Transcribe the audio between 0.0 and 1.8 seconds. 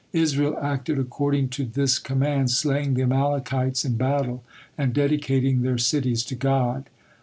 Israel acted according to